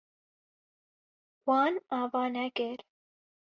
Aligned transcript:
Wan 1.45 1.73
ava 1.99 2.21
nekir. 2.33 2.79